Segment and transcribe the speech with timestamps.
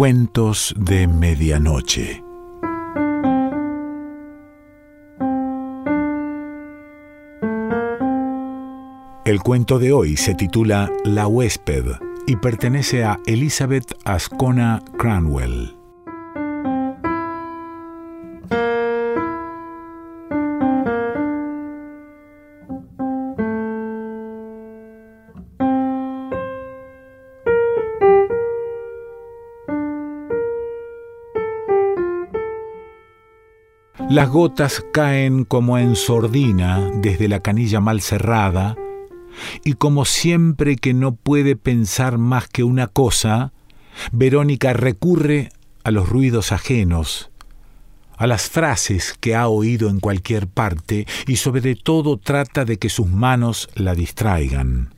[0.00, 2.24] Cuentos de Medianoche.
[9.26, 11.84] El cuento de hoy se titula La huésped
[12.26, 15.79] y pertenece a Elizabeth Ascona Cranwell.
[34.10, 38.76] Las gotas caen como en sordina desde la canilla mal cerrada,
[39.64, 43.52] y como siempre que no puede pensar más que una cosa,
[44.10, 45.50] Verónica recurre
[45.84, 47.30] a los ruidos ajenos,
[48.16, 52.88] a las frases que ha oído en cualquier parte y sobre todo trata de que
[52.88, 54.92] sus manos la distraigan.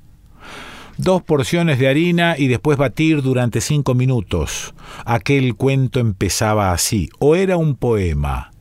[0.96, 4.72] Dos porciones de harina y después batir durante cinco minutos.
[5.04, 8.52] Aquel cuento empezaba así, o era un poema,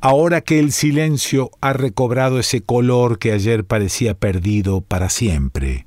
[0.00, 5.86] ahora que el silencio ha recobrado ese color que ayer parecía perdido para siempre.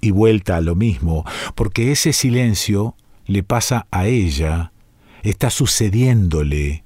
[0.00, 2.96] Y vuelta a lo mismo, porque ese silencio
[3.26, 4.72] le pasa a ella,
[5.22, 6.84] está sucediéndole.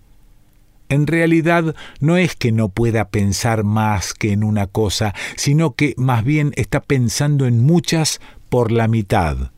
[0.88, 5.94] En realidad no es que no pueda pensar más que en una cosa, sino que
[5.96, 9.50] más bien está pensando en muchas por la mitad.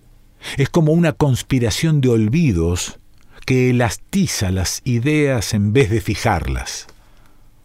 [0.57, 2.98] Es como una conspiración de olvidos
[3.49, 6.87] que elastiza las ideas en vez de fijarlas,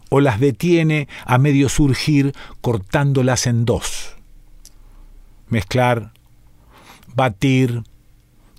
[0.07, 4.15] o las detiene a medio surgir cortándolas en dos.
[5.49, 6.13] Mezclar,
[7.13, 7.83] batir,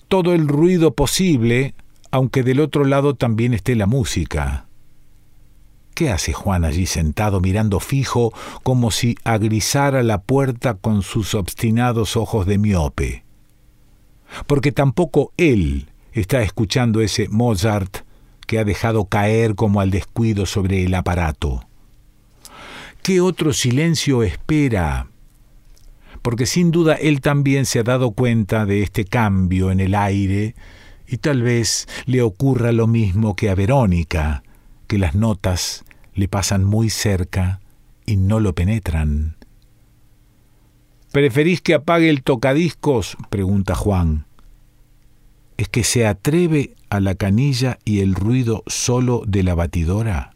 [0.09, 1.75] todo el ruido posible,
[2.11, 4.67] aunque del otro lado también esté la música.
[5.95, 12.19] ¿Qué hace Juan allí sentado mirando fijo como si agrisara la puerta con sus obstinados
[12.19, 13.25] ojos de miope?
[14.47, 17.99] Porque tampoco él está escuchando ese Mozart
[18.47, 21.67] que ha dejado caer como al descuido sobre el aparato.
[23.03, 25.09] ¿Qué otro silencio espera?
[26.23, 30.55] Porque sin duda él también se ha dado cuenta de este cambio en el aire
[31.07, 34.43] y tal vez le ocurra lo mismo que a Verónica,
[34.87, 37.61] que las notas le pasan muy cerca
[38.07, 39.37] y no lo penetran.
[41.13, 43.17] ¿Preferís que apague el tocadiscos?
[43.31, 44.27] pregunta Juan
[45.57, 50.35] es que se atreve a la canilla y el ruido solo de la batidora?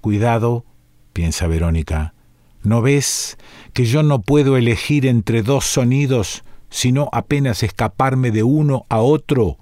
[0.00, 0.64] Cuidado,
[1.12, 2.14] piensa Verónica,
[2.62, 3.38] ¿no ves
[3.72, 9.58] que yo no puedo elegir entre dos sonidos, sino apenas escaparme de uno a otro?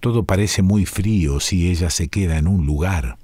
[0.00, 3.18] Todo parece muy frío si ella se queda en un lugar.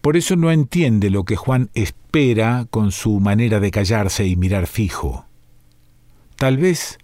[0.00, 4.66] Por eso no entiende lo que Juan espera con su manera de callarse y mirar
[4.66, 5.26] fijo.
[6.36, 6.98] Tal vez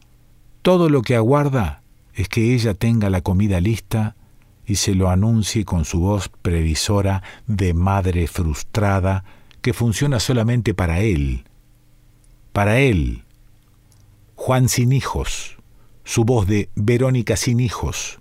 [0.66, 1.81] todo lo que aguarda
[2.12, 4.16] es que ella tenga la comida lista
[4.66, 9.22] y se lo anuncie con su voz previsora de madre frustrada
[9.62, 11.44] que funciona solamente para él.
[12.53, 13.22] Para él.
[14.34, 15.56] Juan sin hijos,
[16.03, 18.19] su voz de Verónica sin hijos,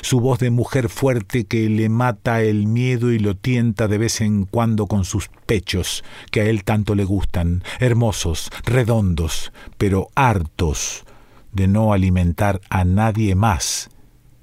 [0.00, 4.22] su voz de mujer fuerte que le mata el miedo y lo tienta de vez
[4.22, 11.04] en cuando con sus pechos, que a él tanto le gustan, hermosos, redondos, pero hartos,
[11.52, 13.90] de no alimentar a nadie más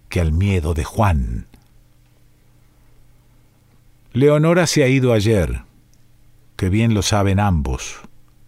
[0.09, 1.47] que al miedo de Juan.
[4.14, 5.64] Leonora se ha ido ayer,
[6.56, 8.00] que bien lo saben ambos,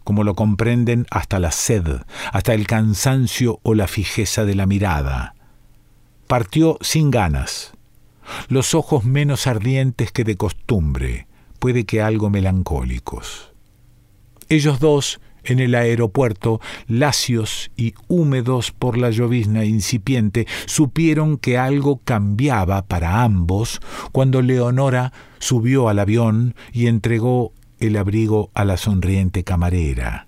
[0.03, 2.01] como lo comprenden hasta la sed,
[2.31, 5.35] hasta el cansancio o la fijeza de la mirada.
[6.27, 7.73] Partió sin ganas,
[8.47, 11.27] los ojos menos ardientes que de costumbre,
[11.59, 13.53] puede que algo melancólicos.
[14.49, 22.01] Ellos dos en el aeropuerto, lacios y húmedos por la llovizna incipiente, supieron que algo
[22.03, 23.79] cambiaba para ambos
[24.11, 30.27] cuando Leonora subió al avión y entregó el abrigo a la sonriente camarera.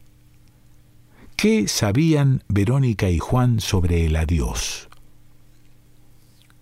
[1.36, 4.90] ¿Qué sabían Verónica y Juan sobre el adiós?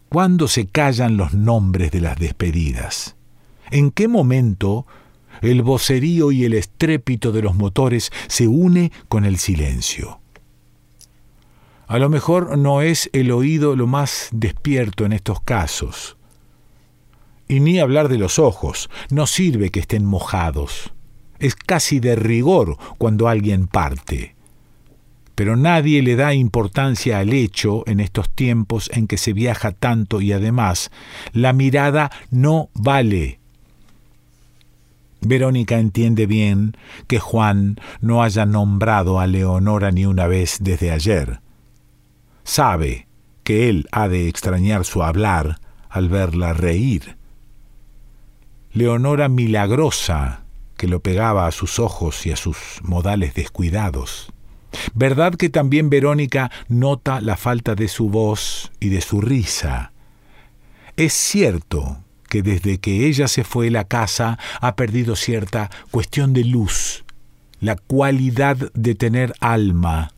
[0.10, 3.16] ¿Cuándo se callan los nombres de las despedidas?
[3.70, 4.86] ¿En qué momento
[5.42, 10.22] el vocerío y el estrépito de los motores se une con el silencio.
[11.92, 16.16] A lo mejor no es el oído lo más despierto en estos casos.
[17.50, 20.94] Y ni hablar de los ojos, no sirve que estén mojados.
[21.38, 24.38] Es casi de rigor cuando alguien parte.
[25.36, 30.22] Pero nadie le da importancia al hecho en estos tiempos en que se viaja tanto
[30.22, 30.92] y además
[31.34, 33.41] la mirada no vale
[35.22, 36.76] Verónica entiende bien
[37.08, 41.42] que Juan no haya nombrado a Leonora ni una vez desde ayer.
[42.44, 43.08] Sabe
[43.44, 45.60] que él ha de extrañar su hablar
[45.90, 47.18] al verla reír.
[48.72, 50.46] Leonora milagrosa,
[50.76, 54.32] que lo pegaba a sus ojos y a sus modales descuidados.
[54.94, 59.92] ¿Verdad que también Verónica nota la falta de su voz y de su risa?
[60.96, 66.46] Es cierto que desde que ella se fue la casa ha perdido cierta cuestión de
[66.46, 67.04] luz,
[67.60, 70.14] la cualidad de tener alma,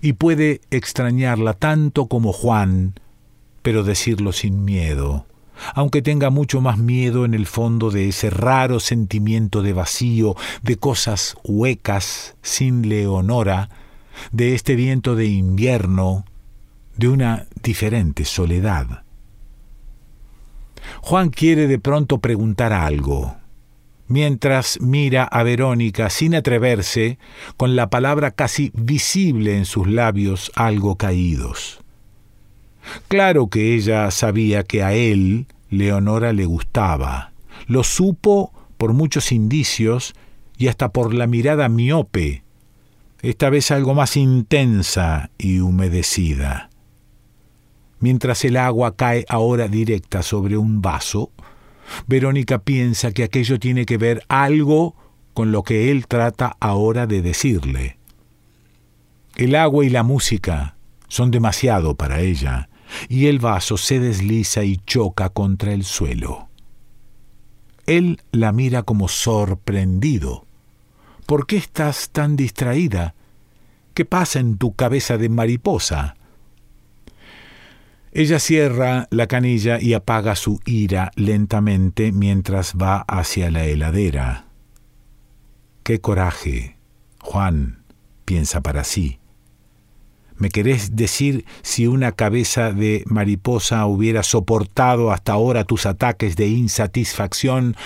[0.00, 3.00] y puede extrañarla tanto como Juan,
[3.62, 5.26] pero decirlo sin miedo,
[5.74, 10.76] aunque tenga mucho más miedo en el fondo de ese raro sentimiento de vacío, de
[10.76, 13.70] cosas huecas, sin Leonora,
[14.30, 16.24] de este viento de invierno,
[16.96, 19.02] de una diferente soledad.
[21.00, 23.36] Juan quiere de pronto preguntar algo,
[24.06, 27.18] mientras mira a Verónica sin atreverse,
[27.56, 31.80] con la palabra casi visible en sus labios algo caídos.
[33.08, 37.32] Claro que ella sabía que a él Leonora le gustaba.
[37.66, 40.14] Lo supo por muchos indicios
[40.56, 42.42] y hasta por la mirada miope,
[43.22, 46.67] esta vez algo más intensa y humedecida.
[48.00, 51.32] Mientras el agua cae ahora directa sobre un vaso,
[52.06, 54.94] Verónica piensa que aquello tiene que ver algo
[55.34, 57.98] con lo que él trata ahora de decirle.
[59.36, 60.76] El agua y la música
[61.08, 62.68] son demasiado para ella,
[63.08, 66.48] y el vaso se desliza y choca contra el suelo.
[67.86, 70.44] Él la mira como sorprendido.
[71.26, 73.14] ¿Por qué estás tan distraída?
[73.94, 76.16] ¿Qué pasa en tu cabeza de mariposa?
[78.18, 84.46] Ella cierra la canilla y apaga su ira lentamente mientras va hacia la heladera.
[85.84, 86.78] Qué coraje,
[87.20, 87.84] Juan,
[88.24, 89.20] piensa para sí.
[90.34, 96.48] ¿Me querés decir si una cabeza de mariposa hubiera soportado hasta ahora tus ataques de
[96.48, 97.76] insatisfacción,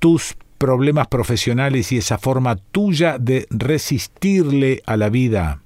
[0.00, 5.62] tus problemas profesionales y esa forma tuya de resistirle a la vida?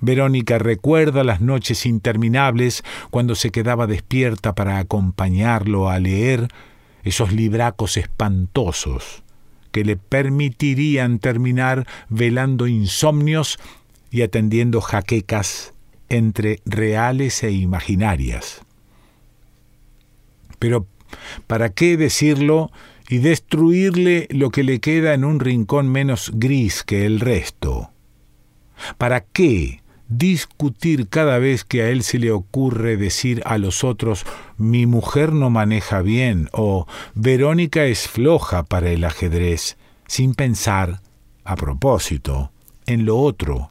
[0.00, 6.48] Verónica recuerda las noches interminables cuando se quedaba despierta para acompañarlo a leer
[7.02, 9.22] esos libracos espantosos
[9.72, 13.58] que le permitirían terminar velando insomnios
[14.10, 15.74] y atendiendo jaquecas
[16.08, 18.62] entre reales e imaginarias.
[20.58, 20.86] Pero,
[21.46, 22.70] ¿para qué decirlo
[23.08, 27.92] y destruirle lo que le queda en un rincón menos gris que el resto?
[28.98, 29.79] ¿Para qué
[30.10, 34.26] discutir cada vez que a él se le ocurre decir a los otros
[34.58, 39.78] mi mujer no maneja bien o Verónica es floja para el ajedrez,
[40.08, 41.00] sin pensar,
[41.44, 42.50] a propósito,
[42.86, 43.70] en lo otro,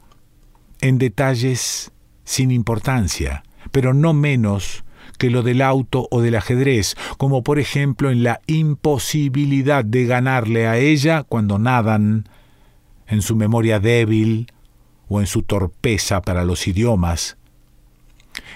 [0.80, 1.92] en detalles
[2.24, 4.82] sin importancia, pero no menos
[5.18, 10.66] que lo del auto o del ajedrez, como por ejemplo en la imposibilidad de ganarle
[10.66, 12.26] a ella cuando nadan,
[13.06, 14.46] en su memoria débil
[15.10, 17.36] o en su torpeza para los idiomas.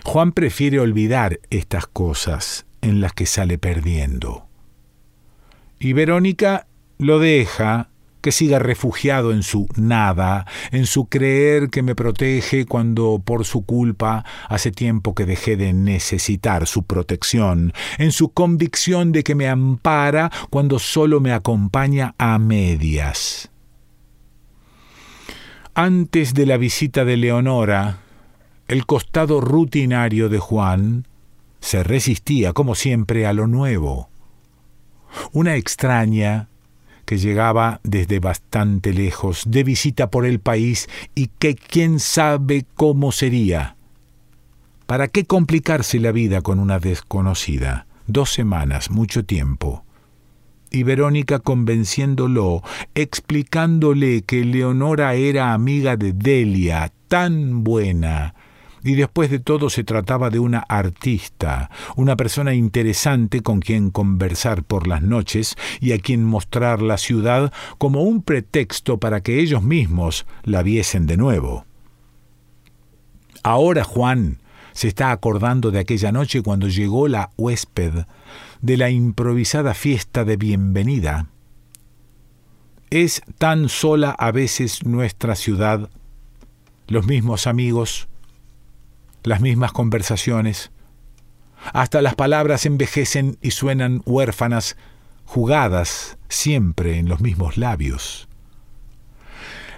[0.04, 4.46] Juan prefiere olvidar estas cosas en las que sale perdiendo.
[5.78, 6.66] Y Verónica
[6.98, 7.90] lo deja
[8.22, 13.67] que siga refugiado en su nada, en su creer que me protege cuando por su
[13.67, 19.46] culpa hace tiempo que dejé de necesitar su protección, en su convicción de que me
[19.46, 23.50] ampara cuando solo me acompaña a medias.
[25.76, 27.98] Antes de la visita de Leonora,
[28.69, 31.08] el costado rutinario de Juan
[31.58, 34.08] se resistía, como siempre, a lo nuevo.
[35.32, 36.48] Una extraña,
[37.06, 43.10] que llegaba desde bastante lejos, de visita por el país y que quién sabe cómo
[43.10, 43.74] sería.
[44.86, 47.88] ¿Para qué complicarse la vida con una desconocida?
[48.06, 49.83] Dos semanas, mucho tiempo.
[50.74, 52.64] Y Verónica convenciéndolo,
[52.96, 58.34] explicándole que Leonora era amiga de Delia, tan buena,
[58.82, 64.64] y después de todo se trataba de una artista, una persona interesante con quien conversar
[64.64, 69.62] por las noches y a quien mostrar la ciudad como un pretexto para que ellos
[69.62, 71.66] mismos la viesen de nuevo.
[73.44, 74.38] Ahora Juan
[74.74, 78.04] se está acordando de aquella noche cuando llegó la huésped
[78.60, 81.28] de la improvisada fiesta de bienvenida.
[82.90, 85.88] Es tan sola a veces nuestra ciudad,
[86.88, 88.08] los mismos amigos,
[89.22, 90.70] las mismas conversaciones.
[91.72, 94.76] Hasta las palabras envejecen y suenan huérfanas,
[95.24, 98.28] jugadas siempre en los mismos labios.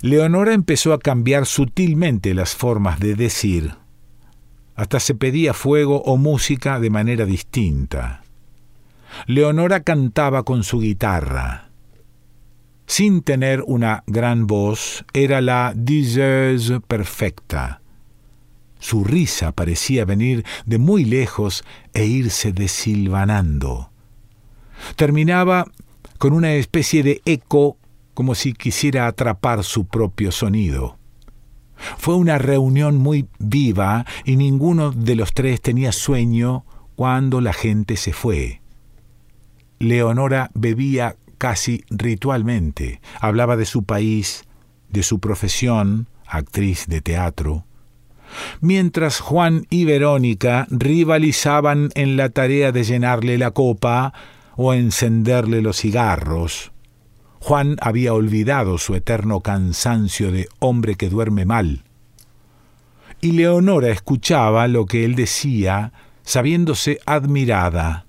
[0.00, 3.74] Leonora empezó a cambiar sutilmente las formas de decir.
[4.76, 8.22] Hasta se pedía fuego o música de manera distinta.
[9.26, 11.70] Leonora cantaba con su guitarra.
[12.86, 17.80] Sin tener una gran voz, era la diseuse perfecta.
[18.78, 21.64] Su risa parecía venir de muy lejos
[21.94, 23.90] e irse desilvanando.
[24.94, 25.66] Terminaba
[26.18, 27.78] con una especie de eco
[28.14, 30.98] como si quisiera atrapar su propio sonido.
[31.98, 36.64] Fue una reunión muy viva y ninguno de los tres tenía sueño
[36.94, 38.60] cuando la gente se fue.
[39.78, 44.44] Leonora bebía casi ritualmente, hablaba de su país,
[44.88, 47.66] de su profesión, actriz de teatro,
[48.60, 54.12] mientras Juan y Verónica rivalizaban en la tarea de llenarle la copa
[54.56, 56.72] o encenderle los cigarros.
[57.40, 61.84] Juan había olvidado su eterno cansancio de hombre que duerme mal.
[63.20, 68.06] Y Leonora escuchaba lo que él decía, sabiéndose admirada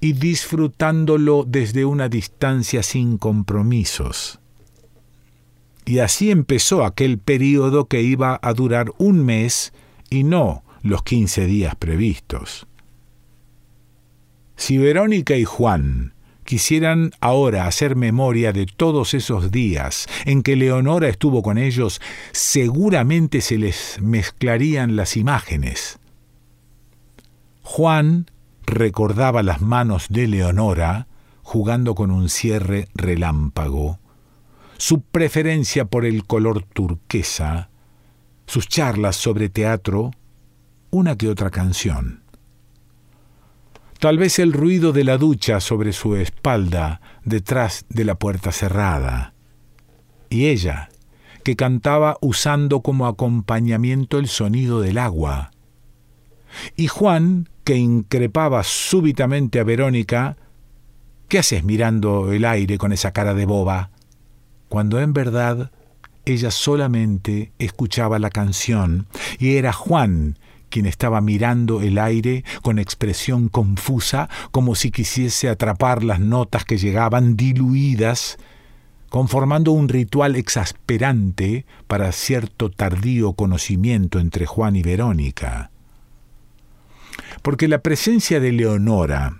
[0.00, 4.40] y disfrutándolo desde una distancia sin compromisos.
[5.84, 9.72] Y así empezó aquel período que iba a durar un mes
[10.08, 12.66] y no los quince días previstos.
[14.56, 16.13] Si Verónica y Juan
[16.44, 22.00] quisieran ahora hacer memoria de todos esos días en que Leonora estuvo con ellos,
[22.32, 25.98] seguramente se les mezclarían las imágenes.
[27.62, 28.26] Juan
[28.66, 31.08] recordaba las manos de Leonora
[31.42, 33.98] jugando con un cierre relámpago,
[34.78, 37.68] su preferencia por el color turquesa,
[38.46, 40.10] sus charlas sobre teatro,
[40.90, 42.23] una que otra canción.
[43.98, 49.34] Tal vez el ruido de la ducha sobre su espalda detrás de la puerta cerrada.
[50.28, 50.90] Y ella,
[51.42, 55.52] que cantaba usando como acompañamiento el sonido del agua.
[56.76, 60.36] Y Juan, que increpaba súbitamente a Verónica,
[61.28, 63.90] ¿qué haces mirando el aire con esa cara de boba?
[64.68, 65.70] Cuando en verdad
[66.24, 69.06] ella solamente escuchaba la canción
[69.38, 70.38] y era Juan
[70.74, 76.78] quien estaba mirando el aire con expresión confusa, como si quisiese atrapar las notas que
[76.78, 78.38] llegaban diluidas,
[79.08, 85.70] conformando un ritual exasperante para cierto tardío conocimiento entre Juan y Verónica.
[87.42, 89.38] Porque la presencia de Leonora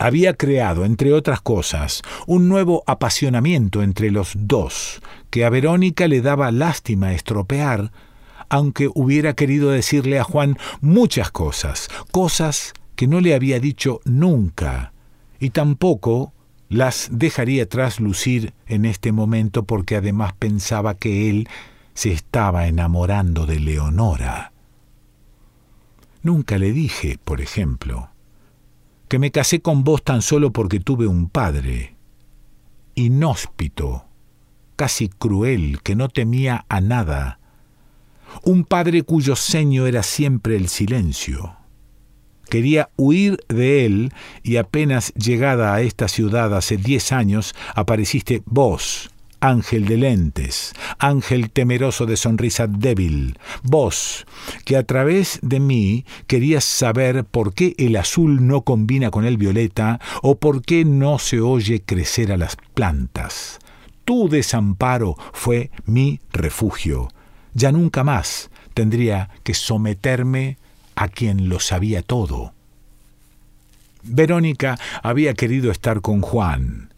[0.00, 6.22] había creado, entre otras cosas, un nuevo apasionamiento entre los dos, que a Verónica le
[6.22, 7.92] daba lástima estropear,
[8.52, 14.92] aunque hubiera querido decirle a Juan muchas cosas, cosas que no le había dicho nunca,
[15.40, 16.34] y tampoco
[16.68, 21.48] las dejaría traslucir en este momento porque además pensaba que él
[21.94, 24.52] se estaba enamorando de Leonora.
[26.22, 28.10] Nunca le dije, por ejemplo,
[29.08, 31.96] que me casé con vos tan solo porque tuve un padre,
[32.96, 34.04] inhóspito,
[34.76, 37.38] casi cruel, que no temía a nada,
[38.42, 41.56] un padre cuyo ceño era siempre el silencio.
[42.48, 44.12] Quería huir de él
[44.42, 49.10] y apenas llegada a esta ciudad hace diez años apareciste vos,
[49.42, 54.24] ángel de lentes, ángel temeroso de sonrisa débil, vos,
[54.64, 59.36] que a través de mí querías saber por qué el azul no combina con el
[59.36, 63.58] violeta o por qué no se oye crecer a las plantas.
[64.04, 67.08] Tu desamparo fue mi refugio.
[67.54, 70.56] Ya nunca más tendría que someterme
[70.94, 72.52] a quien lo sabía todo.
[74.02, 76.92] Verónica había querido estar con Juan,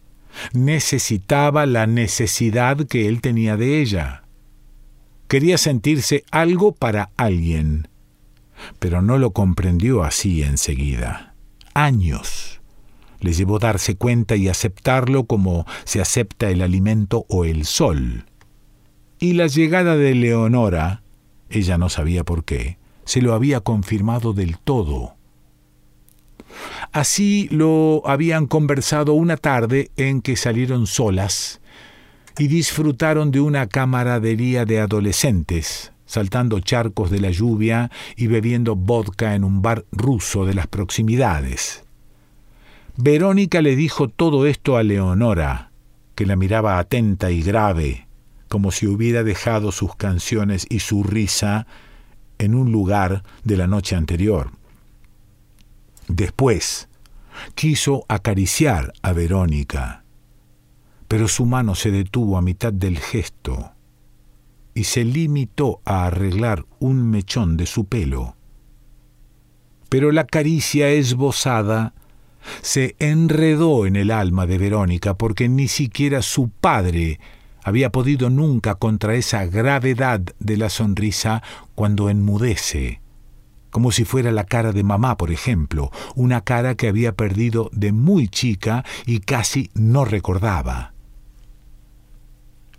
[0.53, 4.23] necesitaba la necesidad que él tenía de ella.
[5.27, 7.87] Quería sentirse algo para alguien,
[8.79, 11.33] pero no lo comprendió así enseguida.
[11.73, 12.61] Años
[13.19, 18.25] le llevó darse cuenta y aceptarlo como se acepta el alimento o el sol.
[19.25, 21.01] Y la llegada de Leonora,
[21.49, 25.15] ella no sabía por qué, se lo había confirmado del todo.
[26.91, 31.59] Así lo habían conversado una tarde en que salieron solas
[32.37, 39.33] y disfrutaron de una camaradería de adolescentes, saltando charcos de la lluvia y bebiendo vodka
[39.33, 41.83] en un bar ruso de las proximidades.
[42.95, 45.71] Verónica le dijo todo esto a Leonora,
[46.13, 48.04] que la miraba atenta y grave,
[48.47, 51.67] como si hubiera dejado sus canciones y su risa
[52.37, 54.51] en un lugar de la noche anterior.
[56.07, 56.87] Después,
[57.55, 60.03] quiso acariciar a Verónica,
[61.07, 63.71] pero su mano se detuvo a mitad del gesto
[64.73, 68.35] y se limitó a arreglar un mechón de su pelo.
[69.89, 71.93] pero la caricia esbozada
[72.61, 77.19] se enredó en el alma de Verónica porque ni siquiera su padre
[77.65, 81.41] había podido nunca contra esa gravedad de la sonrisa
[81.73, 83.01] cuando enmudece,
[83.71, 87.91] como si fuera la cara de mamá, por ejemplo, una cara que había perdido de
[87.91, 90.93] muy chica y casi no recordaba.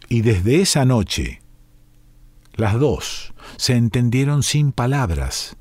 [0.08, 1.42] Y desde esa noche,
[2.54, 5.56] las dos se entendieron sin palabras.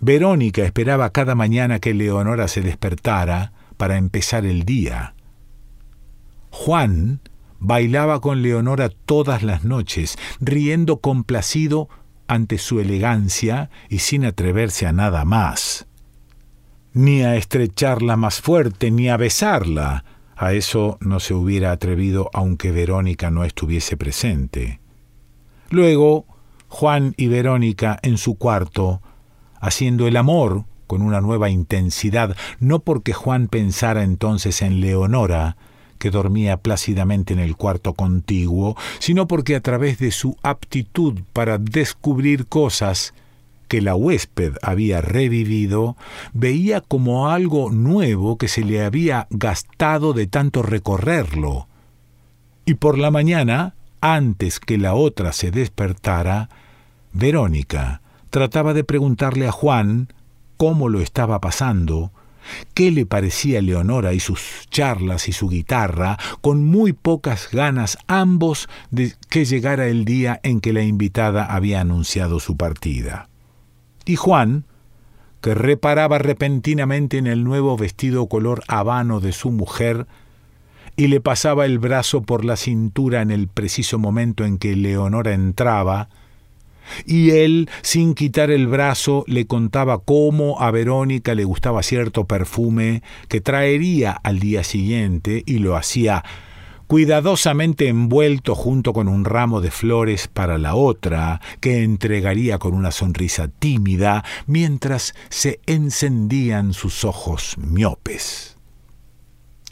[0.00, 5.14] Verónica esperaba cada mañana que Leonora se despertara para empezar el día.
[6.58, 7.20] Juan
[7.60, 11.88] bailaba con Leonora todas las noches, riendo complacido
[12.26, 15.86] ante su elegancia y sin atreverse a nada más.
[16.92, 20.04] Ni a estrecharla más fuerte, ni a besarla.
[20.34, 24.80] A eso no se hubiera atrevido aunque Verónica no estuviese presente.
[25.70, 26.26] Luego,
[26.66, 29.00] Juan y Verónica en su cuarto,
[29.60, 35.56] haciendo el amor con una nueva intensidad, no porque Juan pensara entonces en Leonora,
[35.98, 41.58] que dormía plácidamente en el cuarto contiguo, sino porque a través de su aptitud para
[41.58, 43.14] descubrir cosas
[43.68, 45.96] que la huésped había revivido,
[46.32, 51.68] veía como algo nuevo que se le había gastado de tanto recorrerlo.
[52.64, 56.48] Y por la mañana, antes que la otra se despertara,
[57.12, 58.00] Verónica
[58.30, 60.12] trataba de preguntarle a Juan
[60.56, 62.10] cómo lo estaba pasando,
[62.74, 68.68] qué le parecía Leonora y sus charlas y su guitarra, con muy pocas ganas ambos
[68.90, 73.28] de que llegara el día en que la invitada había anunciado su partida.
[74.04, 74.64] Y Juan,
[75.40, 80.06] que reparaba repentinamente en el nuevo vestido color habano de su mujer,
[80.96, 85.32] y le pasaba el brazo por la cintura en el preciso momento en que Leonora
[85.32, 86.08] entraba,
[87.04, 93.02] y él, sin quitar el brazo, le contaba cómo a Verónica le gustaba cierto perfume
[93.28, 96.24] que traería al día siguiente y lo hacía
[96.88, 102.90] cuidadosamente envuelto junto con un ramo de flores para la otra, que entregaría con una
[102.90, 108.56] sonrisa tímida mientras se encendían sus ojos miopes.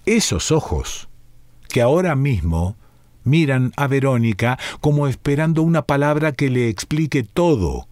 [0.04, 1.08] Esos ojos,
[1.68, 2.76] que ahora mismo
[3.26, 7.88] miran a Verónica como esperando una palabra que le explique todo,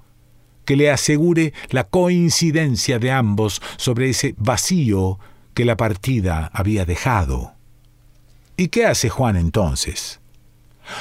[0.64, 5.18] que le asegure la coincidencia de ambos sobre ese vacío
[5.52, 7.52] que la partida había dejado.
[8.56, 10.20] ¿Y qué hace Juan entonces?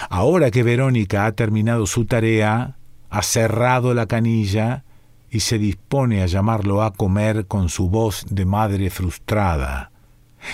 [0.09, 2.77] Ahora que Verónica ha terminado su tarea,
[3.09, 4.83] ha cerrado la canilla
[5.29, 9.91] y se dispone a llamarlo a comer con su voz de madre frustrada.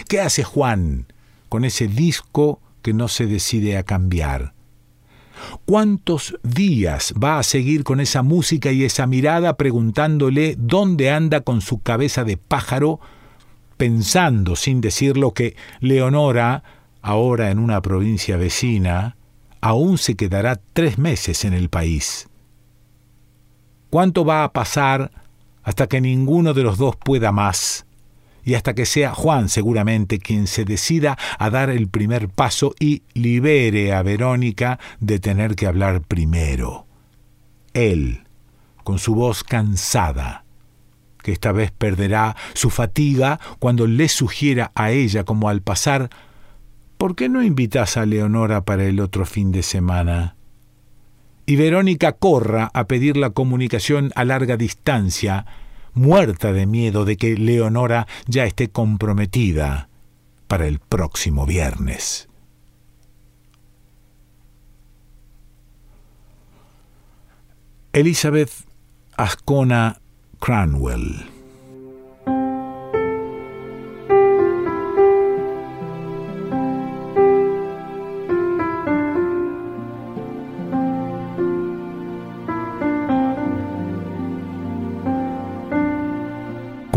[0.07, 1.05] ¿Qué hace Juan
[1.47, 4.53] con ese disco que no se decide a cambiar.
[5.65, 11.61] ¿Cuántos días va a seguir con esa música y esa mirada preguntándole dónde anda con
[11.61, 12.99] su cabeza de pájaro,
[13.77, 16.63] pensando sin decirlo que Leonora,
[17.01, 19.15] ahora en una provincia vecina,
[19.61, 22.27] aún se quedará tres meses en el país?
[23.89, 25.11] ¿Cuánto va a pasar
[25.63, 27.85] hasta que ninguno de los dos pueda más?
[28.49, 33.03] Y hasta que sea Juan seguramente quien se decida a dar el primer paso y
[33.13, 36.87] libere a Verónica de tener que hablar primero.
[37.75, 38.23] Él,
[38.83, 40.45] con su voz cansada,
[41.21, 46.09] que esta vez perderá su fatiga cuando le sugiera a ella como al pasar
[46.97, 50.35] ¿Por qué no invitas a Leonora para el otro fin de semana?
[51.45, 55.45] Y Verónica corra a pedir la comunicación a larga distancia,
[55.93, 59.89] muerta de miedo de que Leonora ya esté comprometida
[60.47, 62.27] para el próximo viernes.
[67.93, 68.51] Elizabeth
[69.17, 69.99] Ascona
[70.39, 71.38] Cranwell